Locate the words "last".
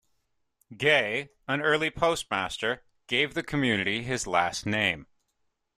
4.25-4.65